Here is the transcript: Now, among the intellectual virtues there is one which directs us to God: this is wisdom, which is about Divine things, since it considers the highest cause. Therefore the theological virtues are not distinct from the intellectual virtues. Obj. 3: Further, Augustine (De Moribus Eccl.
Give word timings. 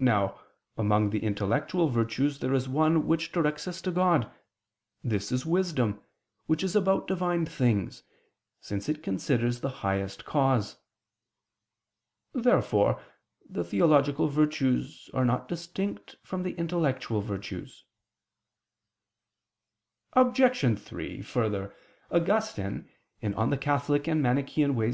Now, 0.00 0.40
among 0.78 1.10
the 1.10 1.18
intellectual 1.22 1.90
virtues 1.90 2.38
there 2.38 2.54
is 2.54 2.70
one 2.70 3.06
which 3.06 3.32
directs 3.32 3.68
us 3.68 3.82
to 3.82 3.90
God: 3.90 4.32
this 5.04 5.30
is 5.30 5.44
wisdom, 5.44 6.00
which 6.46 6.64
is 6.64 6.74
about 6.74 7.06
Divine 7.06 7.44
things, 7.44 8.02
since 8.62 8.88
it 8.88 9.02
considers 9.02 9.60
the 9.60 9.68
highest 9.84 10.24
cause. 10.24 10.78
Therefore 12.32 13.02
the 13.46 13.62
theological 13.62 14.26
virtues 14.28 15.10
are 15.12 15.26
not 15.26 15.48
distinct 15.48 16.16
from 16.22 16.44
the 16.44 16.52
intellectual 16.54 17.20
virtues. 17.20 17.84
Obj. 20.14 20.78
3: 20.78 21.20
Further, 21.20 21.74
Augustine 22.10 22.88
(De 23.20 23.28
Moribus 23.28 23.86
Eccl. 24.08 24.86